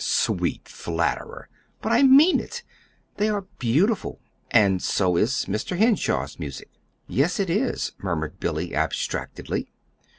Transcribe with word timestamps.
"Sweet 0.03 0.67
flatterer!" 0.67 1.47
"But 1.79 1.91
I 1.91 2.01
mean 2.01 2.39
it. 2.39 2.63
They 3.17 3.29
are 3.29 3.45
beautiful; 3.59 4.19
and 4.49 4.81
so 4.81 5.15
is 5.15 5.45
Mr. 5.45 5.77
Henshaw's 5.77 6.39
music." 6.39 6.71
"Yes, 7.05 7.39
it 7.39 7.51
is," 7.51 7.91
murmured 7.99 8.39
Billy, 8.39 8.73
abstractedly. 8.73 9.69